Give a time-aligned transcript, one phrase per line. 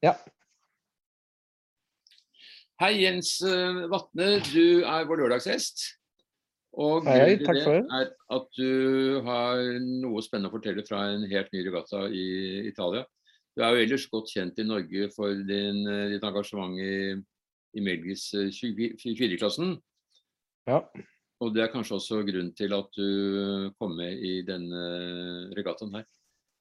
[0.00, 0.14] Ja.
[2.80, 4.38] Hei, Jens eh, Vatne.
[4.48, 5.82] Du er vår lørdagshest.
[6.80, 9.60] Og Hei, hei, takk for det er at du har
[10.00, 12.24] noe spennende å fortelle fra en helt ny regatta i
[12.70, 13.04] Italia.
[13.52, 17.18] Du er jo ellers godt kjent i Norge for din, eh, ditt engasjement i,
[17.76, 19.74] i Melgis 24-klassen.
[20.70, 20.84] Ja.
[21.40, 26.08] Og det er kanskje også grunnen til at du kom med i denne regattaen her.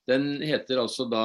[0.09, 1.23] Den heter altså da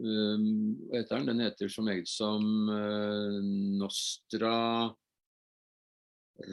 [0.00, 1.40] um, heter den?
[1.44, 3.40] Heter så meget som uh,
[3.80, 4.54] Nostra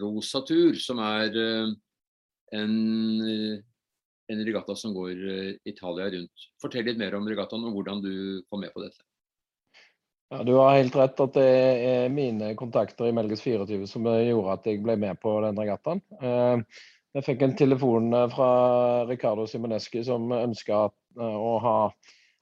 [0.02, 1.76] Rosatur, som er uh,
[2.58, 2.76] en,
[3.22, 3.62] uh,
[4.32, 5.16] en regatta som går
[5.66, 6.50] Italia rundt.
[6.62, 8.14] Fortell litt mer om regattaen og hvordan du
[8.50, 9.04] kom med på dette.
[10.32, 11.50] Ja, Du har helt rett at det
[11.84, 16.02] er mine kontakter i Melges 24 som gjorde at jeg ble med på den regattaen.
[16.22, 16.64] Eh,
[17.12, 18.52] Jeg fikk en telefon eh, fra
[19.10, 20.86] Ricardo Simoneski som ønska
[21.20, 21.76] å ha,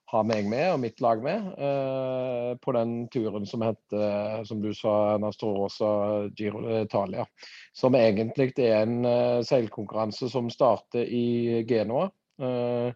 [0.09, 4.72] ha meg med og mitt lag med eh, på den turen som heter, som du
[4.73, 5.92] sa, Nastorosa
[6.38, 7.28] Giro Italia.
[7.78, 12.09] Som egentlig er en eh, seilkonkurranse som starter i Genoa.
[12.42, 12.94] Eh,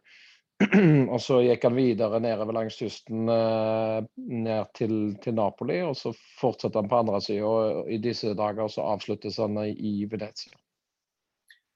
[1.13, 6.13] og så gikk han videre nedover langs kysten eh, ned til, til Napoli, og så
[6.39, 7.45] fortsatte han på andre sida.
[7.45, 10.55] Og i disse dager så avsluttes han i, Venezia.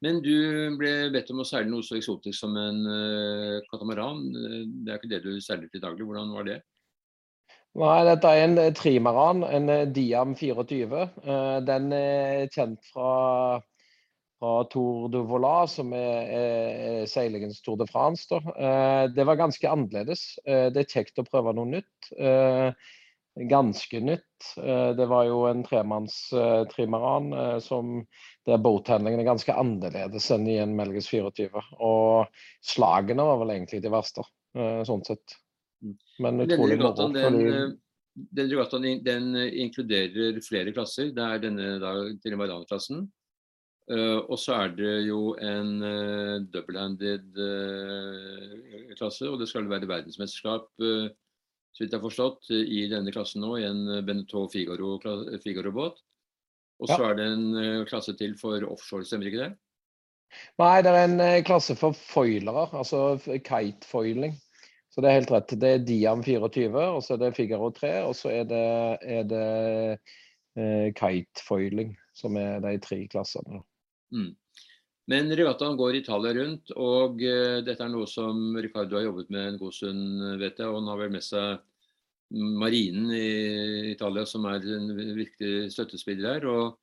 [0.06, 4.26] Men du ble bedt om å seile noe så eksotisk som en uh, katamaran.
[4.86, 6.06] Det er ikke det du seiler til daglig.
[6.06, 6.60] Hvordan var det?
[7.78, 11.02] Nei, dette er en eh, trimaran, en eh, Diam 24.
[11.22, 13.60] Eh, Den er kjent fra,
[14.42, 18.26] fra Tour de Volat, som er, er, seilingens Tour de France.
[18.32, 18.42] Da.
[18.56, 20.26] Eh, Det var ganske annerledes.
[20.46, 22.10] Eh, Det er kjekt å prøve noe nytt.
[23.38, 24.58] Eh, Ganske nytt.
[24.58, 28.06] Eh, Det var jo en tremanns-trimaran eh, som
[28.46, 31.64] der boathandlingen er ganske annerledes enn i en Melges 24.
[31.80, 32.28] Og
[32.64, 34.24] slagene var vel egentlig de verste,
[34.56, 35.38] eh, sånn sett.
[36.20, 37.12] Men utrolig moro.
[37.14, 37.68] den, eh,
[38.16, 41.12] den, regattaen den eh, inkluderer flere klasser.
[41.14, 43.08] Det er denne Trimaran-klassen.
[43.88, 45.78] Eh, og så er det jo en
[46.52, 51.08] double-handed eh, klasse, og det skal være verdensmesterskap, eh,
[51.78, 55.44] så vidt jeg har forstått, i denne klassen nå, i en Beneteau Figaro-båt.
[55.44, 55.74] Figaro
[56.82, 57.10] og så Ja.
[57.12, 59.52] er det en eh, klasse til for offshore, stemmer ikke det?
[60.60, 64.34] Nei, det er en eh, klasse for foilere, altså f- kite-foiling.
[64.90, 65.54] Så det er helt rett.
[65.62, 68.66] Det er Diam 24, og så er det Figaro 3, og så er det,
[69.06, 70.00] er det
[70.58, 73.62] eh, kite-foiling, som er de tre klassene.
[74.14, 74.32] Mm.
[75.08, 79.54] Men regattaen går Italia rundt, og eh, dette er noe som Ricardo har jobbet med
[79.54, 80.68] en god stund, vet jeg.
[80.68, 81.62] Og han har vel med seg
[82.30, 86.48] marinen i Italia, som er en viktig støttespiller her.
[86.52, 86.78] Og,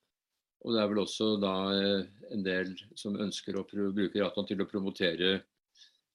[0.64, 4.64] og det er vel også da eh, en del som ønsker å bruke regattaen til
[4.64, 5.36] å promotere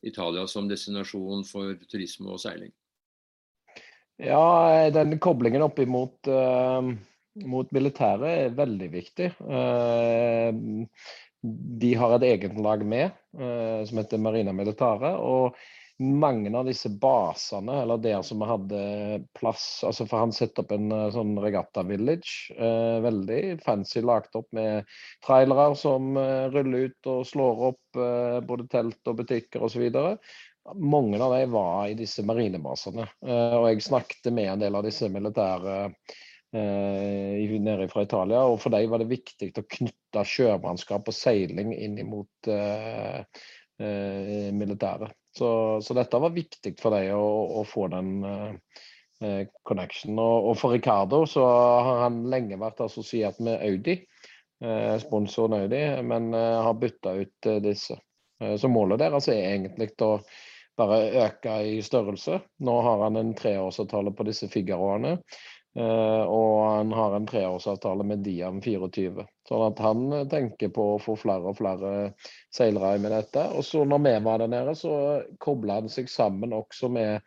[0.06, 2.72] Italia som destinasjon for turisme og seiling.
[4.20, 6.84] Ja, den koblingen opp imot uh,
[7.72, 9.30] militæret er veldig viktig.
[9.40, 10.52] Uh,
[11.40, 15.14] de har et eget lag med, uh, som heter Marina Militare.
[15.24, 15.56] Og
[16.00, 18.82] mange av disse basene, eller der som vi hadde
[19.36, 22.54] plass altså For han setter opp en eh, sånn regatta village.
[22.56, 24.88] eh, veldig fancy lagt opp med
[25.26, 29.90] trailere som eh, ruller ut og slår opp eh, både telt og butikker osv.
[30.80, 33.10] Mange av dem var i disse marinebasene.
[33.28, 35.78] eh, og jeg snakket med en del av disse militære
[36.56, 38.46] eh, nede fra Italia.
[38.48, 42.52] Og for dem var det viktig å knytte sjømannskap og seiling inn mot
[43.80, 45.16] eh, militæret.
[45.38, 50.20] Så, så dette var viktig for dem å, å få den eh, connection.
[50.20, 54.00] Og, og for Ricardo så har han lenge vært assosiert med Audi,
[54.64, 58.00] eh, sponsoren Audi, men eh, har bytta ut eh, disse.
[58.42, 60.16] Eh, Så målet deres er egentlig å
[60.80, 62.40] bare øke i størrelse.
[62.64, 65.18] Nå har han en treårsavtale på disse Figaroene.
[65.76, 69.26] Eh, Og han har en treårsavtale med Diam 24.
[69.50, 71.94] Sånn at han eh, tenker på å få flere og flere
[72.54, 73.46] seilere med dette.
[73.58, 74.94] Og så når vi var der nede, så
[75.42, 77.22] kobla han seg sammen også med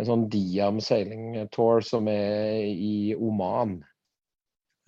[0.00, 3.80] en sånn Diam seiling tour som er i Oman.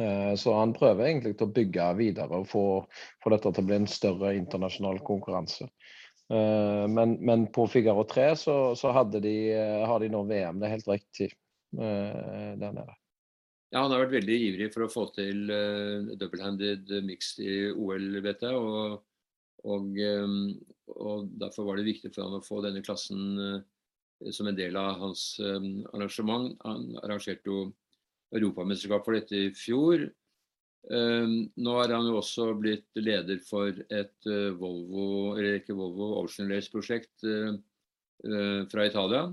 [0.02, 2.64] Eh, Så han prøver egentlig å bygge videre og få,
[3.22, 5.70] få dette til å bli en større internasjonal konkurranse.
[6.32, 9.34] Men, men på Figaro 3 så, så de,
[9.84, 11.28] har de nå VM, det er helt riktig,
[11.76, 13.01] der nede.
[13.72, 18.18] Ja, han har vært veldig ivrig for å få til uh, double-handed mixed i OL,
[18.20, 18.52] vet jeg.
[18.52, 18.98] Og,
[19.64, 20.34] og, um,
[20.92, 23.62] og derfor var det viktig for han å få denne klassen uh,
[24.28, 26.52] som en del av hans um, arrangement.
[26.66, 27.62] Han arrangerte jo
[28.36, 30.04] europamesterskap for dette i fjor.
[30.92, 36.12] Um, nå er han jo også blitt leder for et uh, Volvo, eller ikke Volvo,
[36.20, 37.24] Ocean Race-prosjekt
[38.22, 39.24] fra Italia.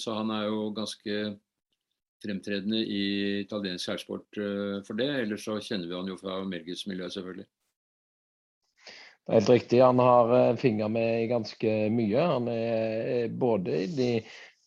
[0.00, 1.16] Så han er jo ganske
[2.24, 3.04] fremtredende i
[3.44, 4.40] italiensk skjærsport
[4.86, 5.08] for det.
[5.22, 7.48] Ellers så kjenner vi han jo fra Melgus-miljøet, selvfølgelig.
[9.20, 9.80] Det er helt riktig.
[9.84, 12.28] Han har finger med i ganske mye.
[12.34, 14.12] Han er både i de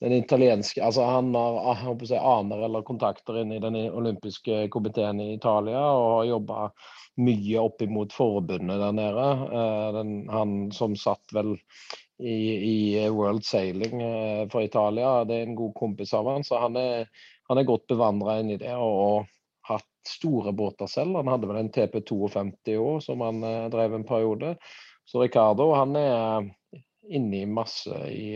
[0.03, 5.33] den italienske altså Han har jeg, aner eller kontakter inne i den olympiske komiteen i
[5.37, 6.65] Italia og har jobba
[7.23, 9.27] mye opp imot forbundet der nede.
[9.53, 11.53] Eh, den, han som satt vel
[12.19, 12.75] i, i,
[13.13, 17.07] World Sailing eh, for Italia, det er en god kompis av han, så han er,
[17.49, 18.73] han er godt bevandra inn i det.
[18.75, 19.31] og, og
[19.63, 21.15] hatt store båter selv.
[21.21, 24.55] Han hadde vel en TP52 år som han eh, drev en periode.
[25.07, 26.49] Så Ricardo han er
[27.07, 28.35] inne i masse i,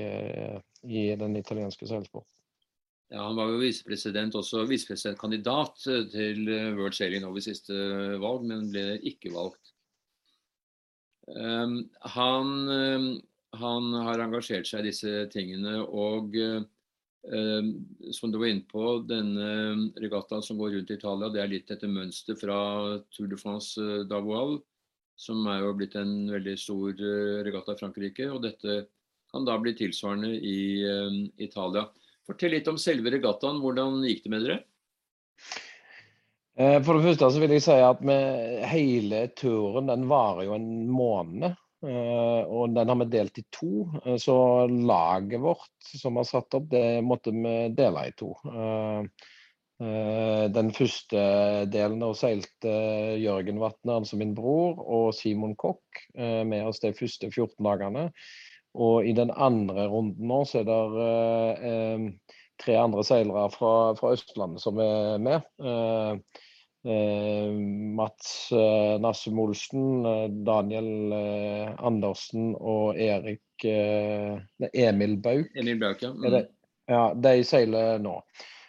[0.83, 2.31] i den italienske seilsporten.
[3.09, 7.75] Ja, Han var jo visepresident, også visepresidentkandidat eh, til eh, World Sailing nå ved siste
[7.75, 9.73] eh, valg, men ble ikke valgt.
[11.27, 13.07] Um, han, um,
[13.59, 16.67] han, har engasjert seg i disse tingene, og um,
[18.13, 19.47] som du var inne på, denne
[19.99, 22.59] regattaen som går rundt i Italia, det er litt etter mønster fra
[23.11, 24.61] Tour de France d'Avoile,
[25.19, 27.01] som er jo blitt en veldig stor
[27.43, 28.29] regatta i Frankrike.
[28.31, 28.77] og dette
[29.31, 30.85] kan da bli tilsvarende i
[31.43, 31.87] Italia.
[32.27, 33.61] Fortell litt om selve regattaen.
[33.63, 34.59] Hvordan gikk det med dere?
[36.57, 38.01] Eh, for det første så vil jeg si at
[38.71, 41.55] hele turen den varer jo en måned.
[41.85, 43.87] Uh, og den har vi delt i to.
[44.05, 44.37] Uh, så
[44.71, 48.33] laget vårt som har satt opp, det måtte vi dele i to.
[49.77, 51.23] den første
[51.69, 52.71] delen da seilte
[53.21, 58.07] Jørgen Vatne, altså min bror, og Simon Kokk med oss de første 14 dagene.
[58.77, 60.81] Og i den andre runden nå så er det
[61.69, 65.45] eh, tre andre seilere fra, fra, Østlandet som er med.
[66.87, 67.51] Eh,
[67.95, 71.13] Mats eh, Nassum Olsen, eh, Daniel
[71.77, 75.49] Andersen og Erik Emil Bauk.
[75.57, 76.13] Emil Bauk, ja.
[76.13, 76.45] Mm.
[76.87, 77.01] ja.
[77.13, 78.21] De seiler nå.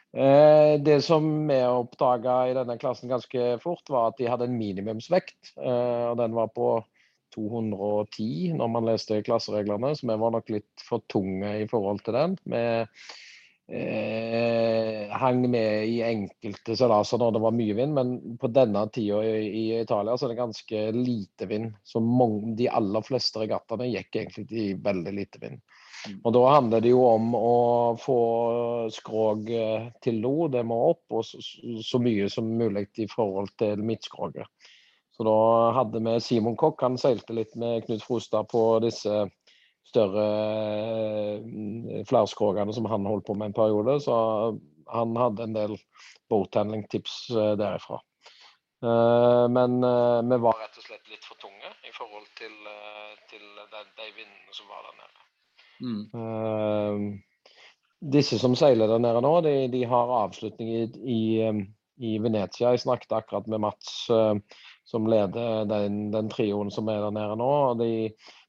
[0.08, 5.50] Det som vi oppdaga i denne klassen ganske fort, var at de hadde en minimumsvekt.
[5.60, 6.70] og Den var på
[7.36, 12.16] 210 når man leste klassereglene, så vi var nok litt for tunge i forhold til
[12.16, 12.38] den.
[12.48, 12.64] Vi
[13.68, 19.20] eh, hang med i enkelte seilaser når det var mye vind, men på denne tida
[19.24, 21.74] i, i, Italia så er det ganske lite vind.
[21.84, 25.60] Så mange, de aller fleste regattaene gikk egentlig i veldig lite vind.
[26.08, 26.18] Mm.
[26.22, 27.54] Og Da handler det jo om å
[28.00, 28.18] få
[28.94, 31.42] skrog eh, til lo, det må opp, og så,
[31.84, 34.46] så mye som mulig i forhold til midtskroget.
[35.18, 35.38] Så da
[35.74, 36.84] hadde vi Simon Kokk.
[36.86, 39.24] Han seilte litt med Knut Frostad på disse
[39.88, 40.24] større
[41.38, 44.00] eh, flerskrogene som han holdt på med en periode.
[44.04, 44.16] Så
[44.88, 45.78] han hadde en del
[46.32, 48.00] boathandling-tips eh, derifra.
[48.84, 49.80] Eh, men
[50.30, 52.54] vi var rett og slett litt for tunge i forhold til,
[53.30, 55.26] til de, de vindene som var der nede.
[55.78, 57.18] Mm.
[58.10, 61.20] Disse som seiler der nede nå, de, de har avslutning i, i,
[62.02, 62.72] i, Venezia.
[62.74, 64.08] Jeg snakket akkurat med Mats
[64.88, 67.50] som leder den, den trioen som er der nede nå.
[67.78, 67.90] De,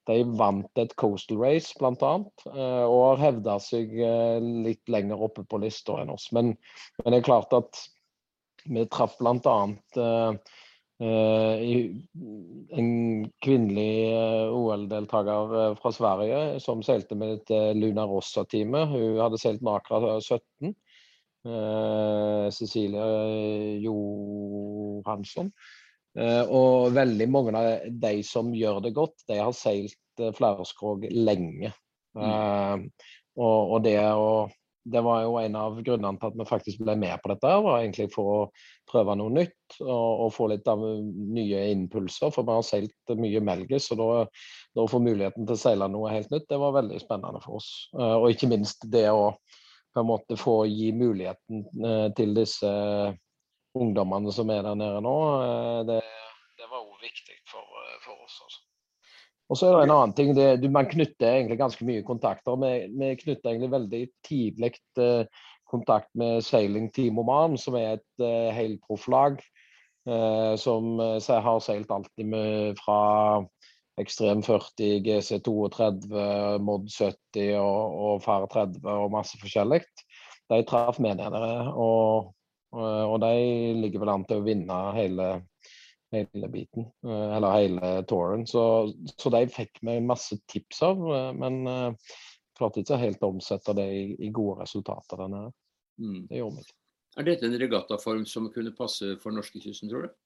[0.10, 2.14] de vant et Coastal Race bl.a.
[2.50, 6.30] Eh, og har hevda seg eh, litt lenger oppe på lista enn oss.
[6.36, 6.56] Men,
[7.04, 7.84] men, det er klart at
[8.66, 9.60] vi traff bl.a.
[10.00, 10.34] Uh,
[11.00, 12.88] en
[13.40, 13.94] kvinnelig
[14.52, 18.92] OL-deltaker fra Sverige som seilte med et Luna Rossa-teamet.
[18.92, 20.74] Hun hadde seilt Nakra 17.
[22.52, 25.54] Cecilie Johansson.
[26.18, 31.06] Eh, og veldig mange av de som gjør det godt, de har seilt eh, flerskrog
[31.14, 31.74] lenge.
[32.18, 32.24] Mm.
[32.26, 34.56] Uh, og, og, det, og,
[34.90, 37.52] det var jo en av grunnene til at vi faktisk ble med på dette.
[37.62, 38.40] var egentlig For å
[38.90, 42.34] prøve noe nytt og, og få litt av nye impulser.
[42.34, 44.10] For vi har seilt mye Melges, og da,
[44.76, 47.72] da få muligheten til å seile noe helt nytt, det var veldig spennende for oss.
[47.94, 49.30] Og ikke minst det å
[49.94, 51.64] på en måte få gi muligheten
[52.18, 52.70] til disse
[54.00, 56.00] ungdommene som er der nede nå, eh, det,
[56.60, 58.40] det var òg viktig for, eh, for oss.
[58.46, 58.66] Altså.
[59.50, 60.34] Og så er det en annen ting.
[60.38, 62.58] Det, du, man knytter egentlig ganske mye kontakter.
[62.62, 68.26] Vi, vi knytter egentlig veldig tidlig eh, kontakt med Sailing Team Oman, som er et
[68.26, 69.42] eh, helprofflag.
[70.10, 73.00] Eh, som eh, har seilt alltid med fra
[74.00, 76.14] Ekstrem 40, GC32,
[76.64, 79.82] Mod 70 og, og FAR 30 og masse forskjellig.
[80.50, 81.50] De traff med nede.
[81.74, 82.32] Og
[82.78, 83.34] og de
[83.82, 85.30] ligger vel an til å vinne hele,
[86.14, 88.46] hele biten, eh, eller hele touren.
[88.48, 88.64] Så,
[89.16, 92.16] så de fikk vi masse tips av, eh, men uh,
[92.58, 95.22] klarte ikke helt å omsette det i, i gode resultater.
[95.24, 95.50] Denne.
[96.02, 96.26] Mm.
[96.30, 96.78] Det gjorde vi ikke.
[97.18, 100.18] Er dette en regattaform som kunne passe for norskekysten, tror du?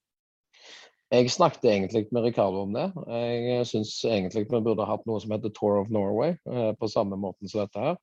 [1.14, 2.88] Jeg snakket egentlig med Ricardo om det.
[3.14, 6.34] Jeg syns egentlig vi burde hatt noe som heter Tour of Norway,
[6.80, 8.00] på samme måten som dette her.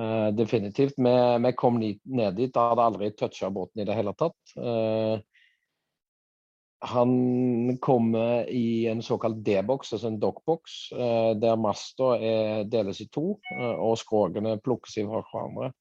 [0.00, 0.94] Uh, definitivt.
[0.96, 4.36] Vi, vi, kom ned dit, da hadde aldri toucha båten i det hele tatt.
[4.58, 5.16] Uh,
[6.86, 12.10] han kommer i en såkalt D-boks, altså en dockboks, uh, der masta
[12.68, 15.72] deles i to, og skrogene plukkes fra hverandre.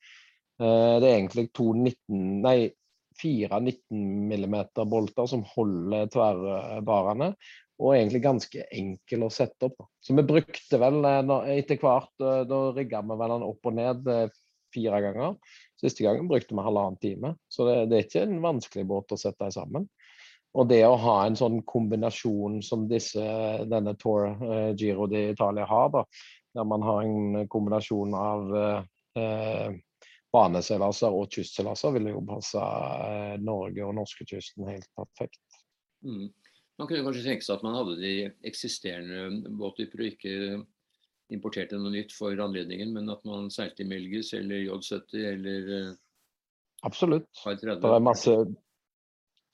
[0.55, 2.71] det er egentlig to 19, nei,
[3.19, 7.33] fire 19 mm-bolter som holder tverrbarene,
[7.81, 9.87] og egentlig ganske enkel å sette opp.
[9.99, 11.01] Så vi brukte vel
[11.51, 14.07] etter hvert Da rigga vi vel den opp og ned
[14.75, 15.35] fire ganger.
[15.79, 17.35] Siste gangen brukte vi halvannen time.
[17.51, 19.87] Så det, det, er ikke en vanskelig båt å sette sammen.
[20.55, 23.23] Og det å ha en sånn kombinasjon som disse,
[23.67, 26.05] denne Tour eh, Giro di Italia har, da,
[26.55, 28.55] der man har en kombinasjon av
[29.19, 29.75] eh,
[30.35, 35.59] baneseilaser og kystseilaser, vil jo passe eh, Norge og norskekysten helt perfekt.
[36.07, 36.31] Mm.
[36.75, 38.15] Man kunne kanskje tenke seg at man hadde de
[38.47, 40.33] eksisterende båttyper og ikke
[41.33, 45.93] importerte noe nytt for anledningen, men at man seilte i Melgus eller J70 eller eh,
[46.85, 47.29] Absolutt.
[47.41, 48.33] Det er masse,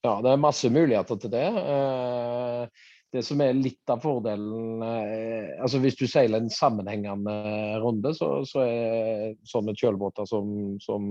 [0.03, 1.45] ja, det er masse muligheter til det.
[1.61, 7.35] Eh, det som er litt av fordelen eh, altså Hvis du seiler en sammenhengende
[7.83, 11.07] runde, så, så er sånne kjølbåter som, som,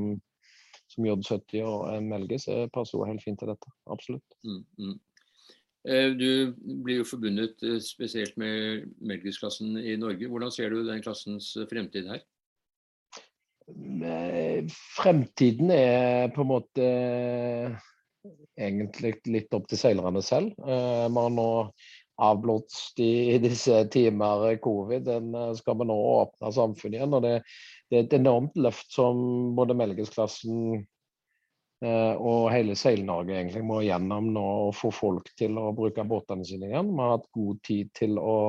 [0.91, 3.73] som J70 og Melgus passer jo helt fint til dette.
[3.89, 4.41] Absolutt.
[4.45, 4.99] Mm, mm.
[5.89, 6.53] Eh, du
[6.85, 10.29] blir jo forbundet eh, spesielt med Melgus-klassen i Norge.
[10.29, 12.21] Hvordan ser du den klassens eh, fremtid her?
[14.97, 16.87] Fremtiden er på en måte
[18.59, 20.57] egentlig litt opp til seilerne selv.
[20.59, 21.51] Vi har nå
[22.21, 25.07] avblåst i disse timer covid.
[25.07, 27.15] Den skal vi nå åpne samfunnet igjen.
[27.15, 27.37] og det,
[27.87, 29.23] det er et enormt løft som
[29.55, 31.00] både Melgus-klassen Eh,
[31.81, 36.69] og hele Seil-Norge egentlig må gjennom nå å få folk til å bruke båtene sine
[36.69, 36.91] igjen.
[36.93, 38.41] Vi har hatt god tid til å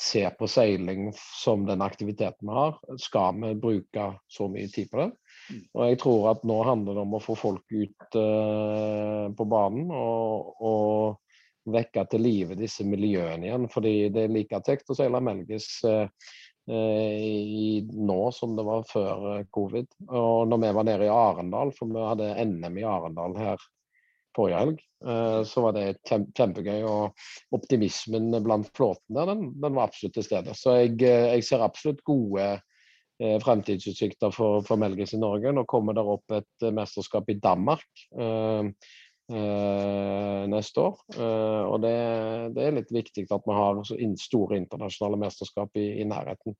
[0.00, 2.76] se på seiling som den aktiviteten vi har.
[2.98, 5.08] Skal vi bruke så mye tid på det?
[5.50, 5.64] Mm.
[5.74, 9.92] Og jeg tror at nå handler det om å få folk ut uh, på banen
[9.92, 13.68] og, og vekke til live disse miljøene igjen.
[13.72, 18.86] Fordi det er like kjekt å seile Melgis uh, Eh, i, nå som det var
[18.88, 19.88] før eh, covid.
[20.08, 23.68] Og når vi var nede i Arendal, for vi hadde NM i Arendal her
[24.36, 26.82] forrige helg, eh, så var det kjempegøy.
[26.86, 30.56] Og optimismen blant flåten der, den, den var absolutt til stede.
[30.58, 32.56] Så jeg, jeg ser absolutt gode
[33.20, 35.50] fremtidsutsikter for, for Melgis i Norge.
[35.52, 37.84] Nå kommer det opp et mesterskap i Danmark.
[39.30, 40.96] Uh, neste år.
[41.14, 41.94] Uh, og det,
[42.56, 43.78] det, er litt viktig at vi har
[44.18, 46.56] store internasjonale mesterskap i, i nærheten.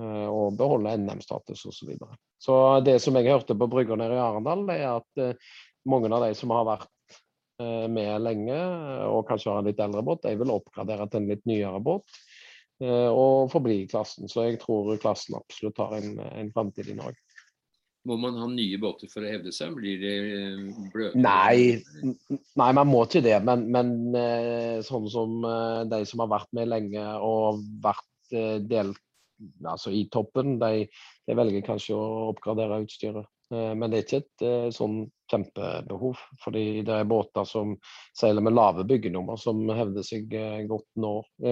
[0.00, 1.76] Uh, og beholde NM-status osv.
[1.76, 2.18] Så, videre.
[2.42, 5.46] så det som jeg hørte på brygga nede i Arendal, det er at
[5.86, 6.90] mange av de som har vært
[7.62, 8.56] med lenge
[9.06, 12.16] og kanskje har en litt eldre båt, de vil oppgradere til en litt nyere båt.
[12.82, 14.26] og forbli i klassen.
[14.26, 17.21] Så jeg tror klassen absolutt har en, en framtid i Norge.
[18.08, 19.76] Må man ha nye båter for å hevde seg?
[19.78, 20.14] Blir det
[20.90, 21.22] bløtere?
[21.22, 21.78] Nei,
[22.58, 23.36] nei, man må ikke det.
[23.46, 28.08] Men, men eh, sånn som eh, de som har vært med lenge og vært
[28.66, 28.98] delt
[29.66, 30.86] altså i toppen, de,
[31.26, 33.28] de, velger kanskje å oppgradere utstyret.
[33.52, 34.94] Men det er ikke et sånn
[35.28, 36.20] kjempebehov.
[36.40, 37.74] Fordi det er båter som
[38.16, 40.32] seiler med lave byggenummer, som hevder seg
[40.70, 41.10] godt nå,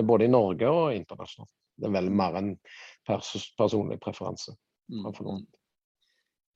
[0.09, 1.53] både i Norge og internasjonalt.
[1.81, 2.51] Det er vel mer en
[3.09, 4.57] pers personlig preferanse.
[4.91, 5.11] Mm.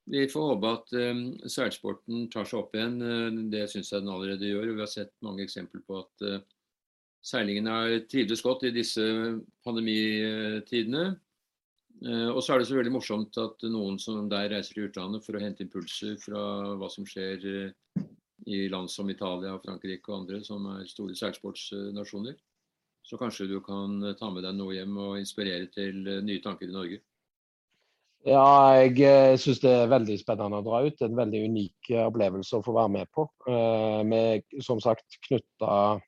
[0.04, 2.98] Vi får håpe at um, seilsporten tar seg opp igjen.
[3.00, 4.74] Uh, det syns jeg den allerede gjør.
[4.74, 6.42] Vi har sett mange eksempler på at uh,
[7.24, 9.04] seilingen har trivdes godt i disse
[9.64, 11.06] pandemitidene.
[12.04, 15.24] Uh, og så er det så veldig morsomt at noen som der reiser til utlandet
[15.24, 16.42] for å hente impulser fra
[16.76, 18.04] hva som skjer uh,
[18.44, 22.36] i land som Italia, Frankrike og andre som er store seilsportsnasjoner.
[23.04, 26.76] Så kanskje du kan ta med deg noe hjem og inspirere til nye tanker i
[26.76, 27.00] Norge.
[28.24, 31.02] Ja, jeg eh, syns det er veldig spennende å dra ut.
[31.04, 33.26] En veldig unik eh, opplevelse å få være med på.
[33.50, 36.00] Eh, vi som sagt knytta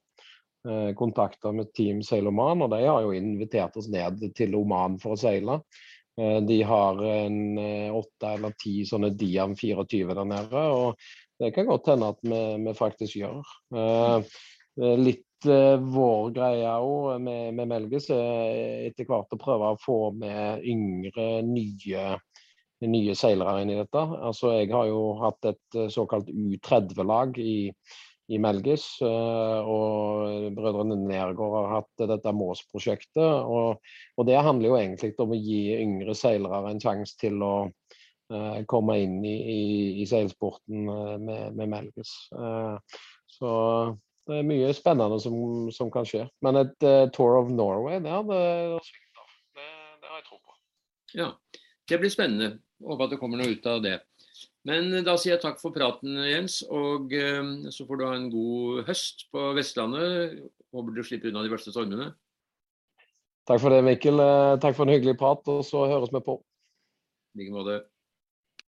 [0.99, 5.14] kontakter med Team Seil Oman, og de har jo invitert oss ned til Oman for
[5.14, 5.61] å seile.
[6.18, 7.37] De har en
[7.94, 12.40] åtte eller ti sånne Diam 24 der nede, og det kan godt hende at vi,
[12.64, 13.54] vi faktisk gjør.
[15.06, 20.64] Litt vår greie òg med, med Melges er etter hvert å prøve å få med
[20.66, 22.08] yngre, nye,
[22.86, 24.02] nye seilere inn i dette.
[24.02, 27.72] Altså, jeg har jo hatt et såkalt U30-lag i,
[28.32, 28.86] i Melgis.
[29.02, 33.20] Uh, og brødrene Nergård har hatt dette Mås-prosjektet.
[33.22, 33.82] Og,
[34.16, 37.54] og, det handler jo egentlig om å gi yngre seilere en sjanse til å
[38.66, 39.60] komme inn i, i,
[40.02, 40.88] i seilsporten
[41.22, 42.10] med, med Melgis.
[42.34, 42.74] Uh,
[43.30, 43.52] så
[44.26, 45.37] det er mye spennende som,
[45.75, 46.25] som kan skje.
[46.45, 48.40] Men et uh, Tour of Norway, det hadde.
[49.56, 49.68] Det,
[50.02, 50.56] det, har jeg tro på.
[51.16, 51.30] Ja.
[51.88, 52.50] det blir spennende.
[52.85, 54.00] Håper at det kommer noe ut av det.
[54.66, 56.59] Men da sier jeg takk for praten, Jens.
[56.66, 57.14] Og
[57.71, 60.40] så får du ha en god høst på Vestlandet.
[60.75, 62.11] Håper du slipper unna de verste stormene.
[63.47, 64.18] Takk for det, Mikkel.
[64.59, 66.40] Takk for en hyggelig prat, og så høres vi på.
[67.37, 67.85] I like måte.